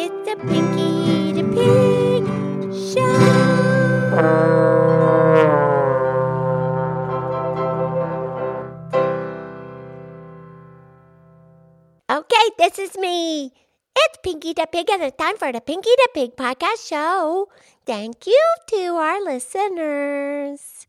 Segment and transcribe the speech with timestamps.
[0.00, 2.22] It's a Pinky the Pig
[2.70, 3.18] show.
[12.08, 13.50] Okay, this is me.
[13.96, 17.48] It's Pinky the Pig, and it's time for the Pinky the Pig podcast show.
[17.84, 20.86] Thank you to our listeners.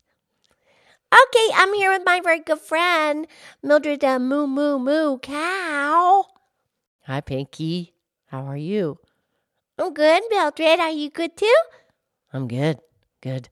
[1.10, 3.26] Okay, I'm here with my very good friend,
[3.60, 6.26] Mildred the Moo Moo Moo Cow.
[7.06, 7.94] Hi, Pinky.
[8.30, 8.98] How are you?
[9.76, 10.78] I'm good, Mildred.
[10.78, 11.56] Are you good too?
[12.32, 12.78] I'm good.
[13.20, 13.48] Good.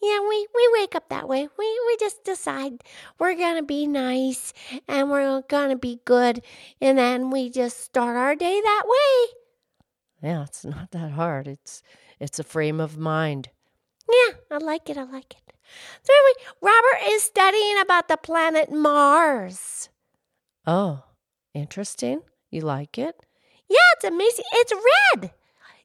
[0.00, 1.46] Yeah, we, we wake up that way.
[1.58, 2.82] We we just decide
[3.18, 4.54] we're gonna be nice
[4.88, 6.42] and we're gonna be good,
[6.80, 10.30] and then we just start our day that way.
[10.30, 11.46] Yeah, it's not that hard.
[11.46, 11.82] It's
[12.18, 13.50] it's a frame of mind.
[14.08, 14.96] Yeah, I like it.
[14.96, 15.52] I like it.
[16.02, 19.90] So anyway, Robert is studying about the planet Mars.
[20.66, 21.04] Oh,
[21.52, 22.22] interesting.
[22.50, 23.14] You like it?
[23.70, 24.44] Yeah, it's amazing.
[24.52, 25.30] It's red.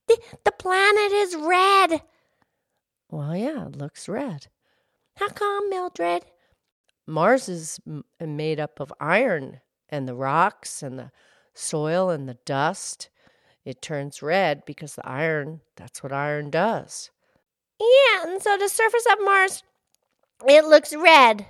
[0.07, 2.01] The, the planet is red.
[3.09, 4.47] Well, yeah, it looks red.
[5.17, 6.25] How come, Mildred?
[7.07, 11.11] Mars is m- made up of iron and the rocks and the
[11.53, 13.09] soil and the dust.
[13.63, 17.11] It turns red because the iron, that's what iron does.
[17.79, 19.63] Yeah, and so the surface of Mars,
[20.47, 21.45] it looks red.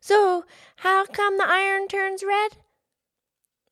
[0.00, 0.44] So
[0.76, 2.58] how come the iron turns red?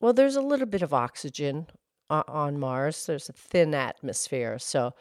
[0.01, 1.67] Well, there's a little bit of oxygen
[2.11, 3.07] on Mars.
[3.07, 4.59] There's a thin atmosphere.
[4.59, 4.95] So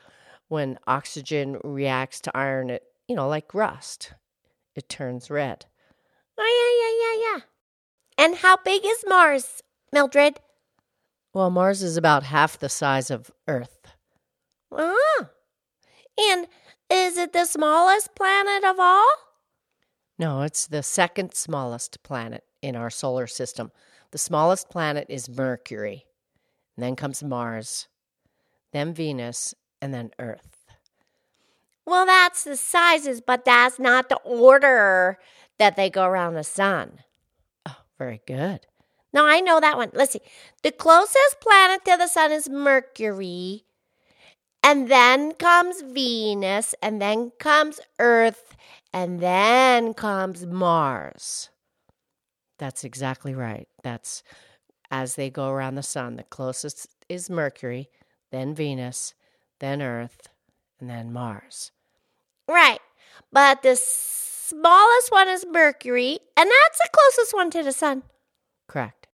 [0.48, 4.14] when oxygen reacts to iron, it, you know, like rust,
[4.76, 5.66] it turns red.
[6.38, 8.26] Oh, yeah, yeah, yeah, yeah.
[8.26, 10.40] And how big is Mars, Mildred?
[11.34, 13.94] Well, Mars is about half the size of Earth.
[14.72, 15.30] Ah.
[16.20, 16.48] And
[16.90, 19.08] is it the smallest planet of all?
[20.18, 23.72] No, it's the second smallest planet in our solar system.
[24.12, 26.06] The smallest planet is Mercury.
[26.80, 27.90] And then comes Mars,
[28.72, 30.72] then Venus, and then Earth.
[31.86, 35.20] Well, that's the sizes, but that's not the order
[35.58, 37.00] that they go around the sun.
[37.68, 38.66] Oh, very good.
[39.12, 39.90] No, I know that one.
[39.92, 40.22] Let's see.
[40.64, 43.66] The closest planet to the sun is Mercury.
[44.64, 46.76] And then comes Venus.
[46.82, 48.56] And then comes Earth.
[48.94, 51.50] And then comes Mars.
[52.58, 53.68] That's exactly right.
[53.84, 54.24] That's
[54.92, 56.16] as they go around the sun.
[56.16, 57.90] The closest is Mercury,
[58.32, 59.14] then Venus,
[59.60, 60.30] then Earth,
[60.80, 61.72] and then Mars.
[62.48, 62.80] Right.
[63.32, 66.20] But the smallest one is Mercury.
[66.36, 68.04] And that's the closest one to the sun.
[68.68, 69.08] Correct.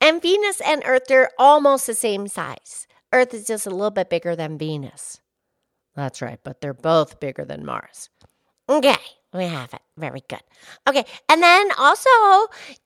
[0.00, 2.86] And Venus and Earth are almost the same size.
[3.12, 5.20] Earth is just a little bit bigger than Venus.
[5.94, 8.08] That's right, but they're both bigger than Mars.
[8.68, 8.96] Okay,
[9.34, 9.81] we have it.
[10.02, 10.42] Very good.
[10.88, 12.10] Okay, and then also,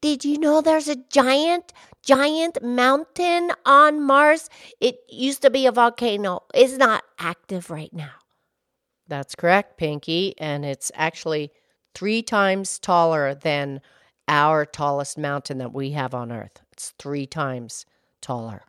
[0.03, 1.72] did you know there's a giant,
[2.03, 4.50] giant mountain on Mars?
[4.82, 6.43] It used to be a volcano.
[6.53, 8.12] It's not active right now.
[9.09, 11.53] That's correct, Pinky, and it's actually
[11.94, 13.81] three times taller than
[14.28, 16.60] our tallest mountain that we have on Earth.
[16.72, 17.87] It's three times
[18.21, 18.65] taller.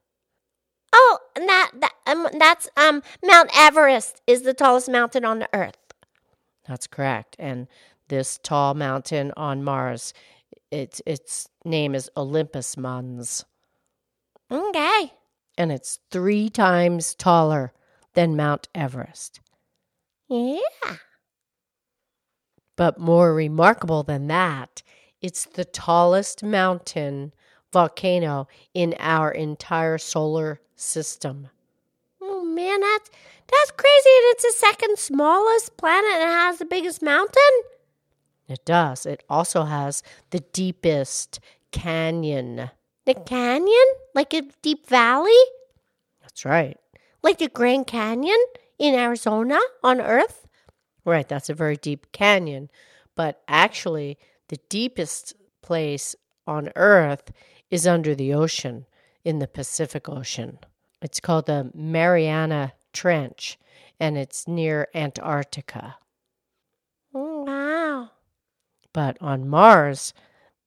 [0.94, 5.50] Oh, and that, that um, that's um Mount Everest is the tallest mountain on the
[5.53, 5.75] Earth.
[6.68, 7.36] That's correct.
[7.40, 7.68] And
[8.09, 10.13] this tall mountain on Mars,
[10.72, 13.45] its its name is Olympus Mons,
[14.51, 15.13] Okay.
[15.57, 17.73] and it's three times taller
[18.13, 19.40] than Mount Everest.
[20.29, 20.59] Yeah.
[22.75, 24.84] But more remarkable than that,
[25.22, 27.34] it's the tallest mountain
[27.74, 31.50] volcano in our entire solar system.
[32.22, 33.09] Oh man, that's
[33.50, 34.09] that's crazy.
[34.09, 37.41] And it's the second smallest planet and it has the biggest mountain.
[38.47, 39.06] It does.
[39.06, 41.40] It also has the deepest
[41.72, 42.69] canyon.
[43.06, 45.31] The canyon, like a deep valley,
[46.22, 46.78] That's right.
[47.24, 48.38] like the Grand Canyon
[48.78, 50.47] in Arizona on Earth.
[51.06, 52.69] Right, that's a very deep canyon.
[53.16, 54.18] But actually,
[54.50, 56.16] the deepest place
[56.46, 57.31] on Earth
[57.69, 58.86] is under the ocean
[59.24, 60.60] in the Pacific Ocean.
[61.01, 63.57] It's called the Mariana Trench,
[64.00, 65.95] and it's near Antarctica.
[68.94, 70.13] But on Mars,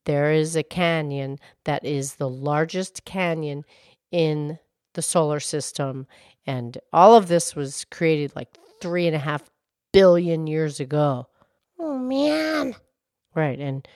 [0.07, 3.65] there is a canyon that is the largest canyon
[4.11, 4.59] in
[4.95, 6.07] the solar system.
[6.47, 8.49] And all of this was created like
[8.81, 9.49] three and a half
[9.93, 11.29] billion years ago.
[11.79, 12.75] Oh man.
[13.35, 13.59] Right.
[13.59, 13.87] And,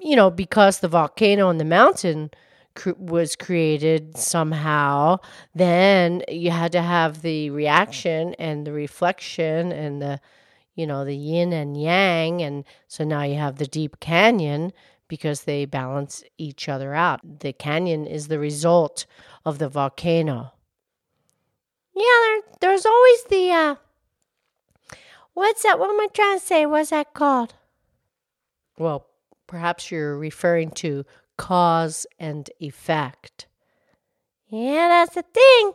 [0.00, 2.30] you know, because the volcano and the mountain
[2.74, 5.18] cr- was created somehow,
[5.54, 10.20] then you had to have the reaction and the reflection and the,
[10.74, 12.42] you know, the yin and yang.
[12.42, 14.72] And so now you have the deep canyon
[15.08, 17.20] because they balance each other out.
[17.40, 19.06] The canyon is the result
[19.44, 20.52] of the volcano.
[21.94, 23.74] Yeah, there, there's always the uh
[25.34, 25.78] what's that?
[25.78, 26.66] What am I trying to say?
[26.66, 27.54] What's that called?
[28.78, 29.06] Well,
[29.46, 31.04] perhaps you're referring to
[31.36, 33.46] cause and effect.
[34.48, 35.72] Yeah, that's the thing.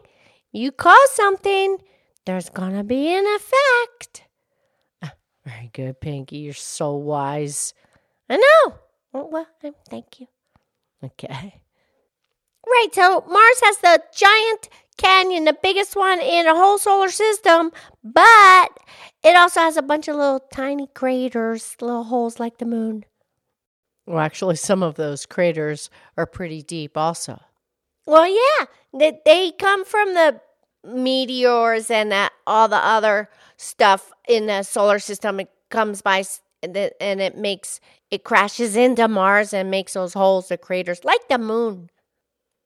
[0.51, 1.77] You cause something,
[2.25, 4.23] there's gonna be an effect.
[5.47, 6.39] Very good, Pinky.
[6.39, 7.73] You're so wise.
[8.29, 8.75] I know.
[9.13, 10.27] Well, well um, thank you.
[11.01, 11.61] Okay.
[12.65, 14.67] Right, so Mars has the giant
[14.97, 17.71] canyon, the biggest one in the whole solar system,
[18.03, 18.77] but
[19.23, 23.05] it also has a bunch of little tiny craters, little holes like the moon.
[24.05, 27.39] Well, actually, some of those craters are pretty deep, also.
[28.05, 30.41] Well, yeah, they, they come from the
[30.83, 35.39] meteors and that, all the other stuff in the solar system.
[35.39, 36.24] It comes by
[36.63, 36.75] and
[37.21, 41.89] it makes it crashes into Mars and makes those holes, the craters, like the moon.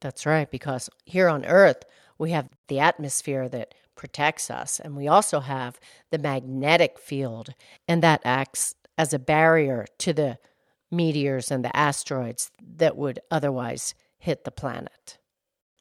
[0.00, 1.84] That's right, because here on Earth,
[2.18, 5.78] we have the atmosphere that protects us, and we also have
[6.10, 7.54] the magnetic field,
[7.86, 10.38] and that acts as a barrier to the
[10.90, 15.18] meteors and the asteroids that would otherwise hit the planet.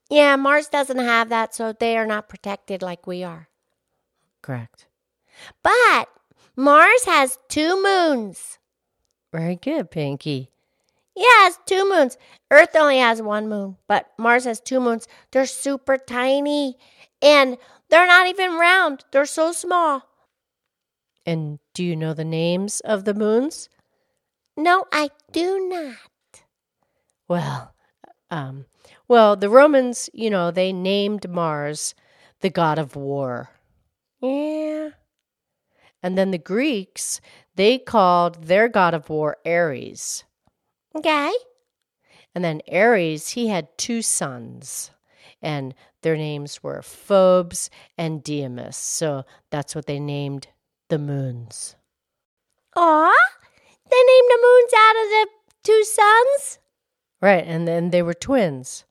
[0.10, 3.48] Yeah, Mars doesn't have that, so they are not protected like we are.
[4.42, 4.88] Correct.
[5.64, 6.10] But
[6.56, 8.60] Mars has two moons.
[9.32, 10.52] Very good, Pinky.
[11.16, 12.18] Yes, two moons.
[12.50, 15.08] Earth only has one moon, but Mars has two moons.
[15.32, 16.78] They're super tiny
[17.22, 17.58] and
[17.90, 19.06] they're not even round.
[19.12, 20.04] They're so small.
[21.26, 23.70] And do you know the names of the moons?
[24.58, 26.44] No, I do not.
[27.28, 27.74] Well,
[28.30, 28.66] um,
[29.08, 31.94] well, the Romans, you know, they named Mars
[32.40, 33.50] the god of war.
[34.22, 34.71] Yeah.
[36.04, 37.22] And then the Greeks,
[37.56, 40.24] they called their god of war Ares.
[40.96, 41.32] Okay.
[42.34, 44.92] And then Ares, he had two sons,
[45.42, 48.78] and their names were Phobos and Deimos.
[48.78, 50.48] So that's what they named
[50.90, 51.76] the moons.
[52.76, 53.14] Aw,
[53.90, 55.28] they named the moons out of the
[55.64, 56.60] two sons?
[57.22, 58.86] Right, and then they were twins.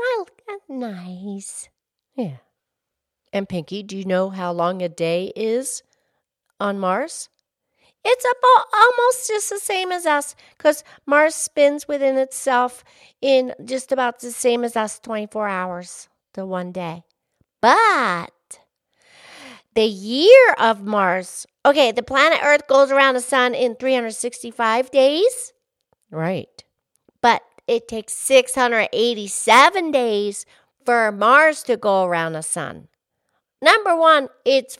[0.00, 0.26] Oh,
[0.68, 1.68] nice.
[2.16, 2.38] Yeah.
[3.32, 5.82] And Pinky, do you know how long a day is
[6.62, 7.28] on Mars?
[8.04, 12.82] It's about almost just the same as us because Mars spins within itself
[13.20, 17.04] in just about the same as us 24 hours to one day.
[17.60, 18.32] But
[19.74, 25.52] the year of Mars, okay, the planet Earth goes around the sun in 365 days.
[26.10, 26.64] Right.
[27.20, 30.44] But it takes 687 days
[30.84, 32.88] for Mars to go around the sun.
[33.62, 34.76] Number one, it's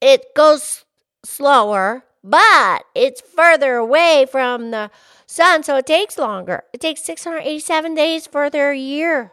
[0.00, 0.84] it goes
[1.24, 4.90] slower but it's further away from the
[5.26, 6.62] sun, so it takes longer.
[6.72, 9.32] It takes 687 days for their year.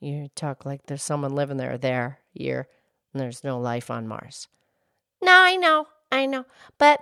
[0.00, 2.68] You talk like there's someone living there their year,
[3.12, 4.46] and there's no life on Mars.
[5.20, 6.44] No, I know, I know.
[6.78, 7.00] But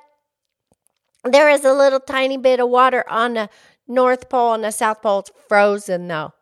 [1.22, 3.50] there is a little tiny bit of water on the
[3.86, 5.18] North Pole and the South Pole.
[5.18, 6.32] It's frozen, though.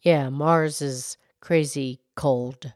[0.00, 2.72] Yeah, Mars is crazy cold.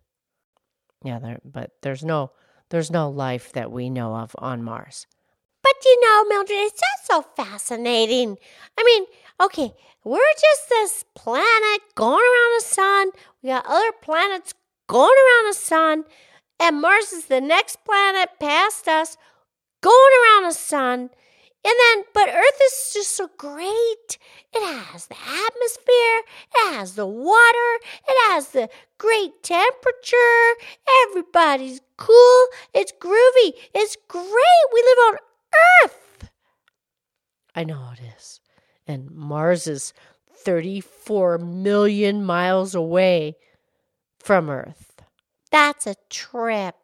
[1.03, 2.33] Yeah, there, but there's no
[2.73, 5.07] there's no life that we know of on Mars.
[5.63, 8.39] But you know, Mildred, it's just so fascinating.
[8.79, 9.05] I mean,
[9.41, 9.75] okay,
[10.05, 13.11] we're just this planet going around the sun.
[13.43, 14.55] We got other planets
[14.89, 16.05] going around the sun.
[16.59, 19.19] And Mars is the next planet past us
[19.83, 21.11] going around the sun.
[21.65, 24.19] And then, but Earth is just so great.
[24.53, 26.19] It has the atmosphere,
[26.55, 27.75] it has the water,
[28.09, 30.17] it has the great temperature.
[31.09, 32.47] Everybody's cool.
[32.75, 33.53] It's groovy.
[33.75, 34.27] It's great.
[34.73, 35.17] We live on
[35.85, 36.31] Earth.
[37.55, 38.41] I know it is.
[38.87, 39.93] And Mars is
[40.35, 43.37] 34 million miles away
[44.19, 45.03] from Earth.
[45.51, 46.75] That's a trip.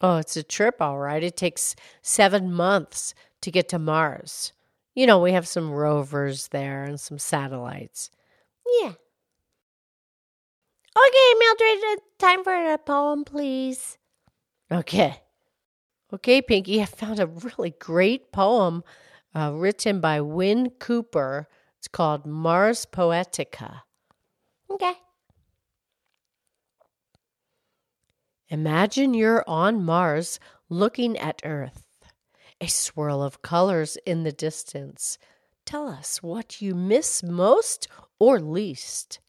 [0.00, 1.22] Oh, it's a trip, all right.
[1.22, 4.52] It takes seven months to get to Mars.
[4.94, 8.10] You know, we have some rovers there and some satellites.
[8.82, 8.92] Yeah.
[10.96, 13.96] Okay, Mildred, time for a poem, please.
[14.70, 15.20] Okay.
[16.12, 18.82] Okay, Pinky, I found a really great poem
[19.34, 21.48] uh, written by Wyn Cooper.
[21.78, 23.82] It's called Mars Poetica.
[24.68, 24.92] Okay.
[28.48, 31.86] Imagine you're on Mars looking at Earth
[32.60, 35.18] a swirl of colors in the distance.
[35.64, 37.88] Tell us what you miss most
[38.18, 39.20] or least.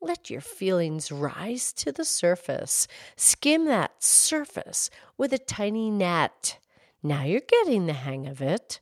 [0.00, 2.86] Let your feelings rise to the surface.
[3.16, 6.58] Skim that surface with a tiny net.
[7.02, 8.80] Now you're getting the hang of it.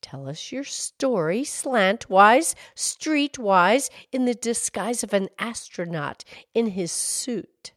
[0.00, 7.72] Tell us your story slantwise, streetwise, in the disguise of an astronaut in his suit.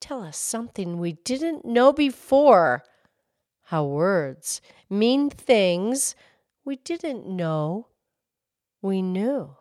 [0.00, 2.84] tell us something we didn't know before.
[3.68, 6.16] How words mean things
[6.64, 7.88] we didn't know
[8.80, 9.56] we knew.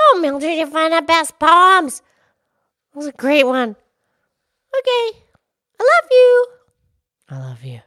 [0.00, 2.00] Oh, Mildred, you found the best poems.
[2.00, 3.76] That was a great one.
[4.78, 5.18] Okay.
[5.78, 6.46] I love you.
[7.28, 7.80] I love you.